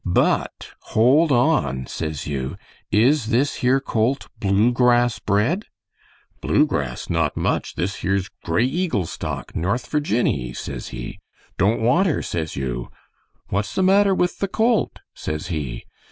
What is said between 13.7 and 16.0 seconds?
the matter with the colt?' says he.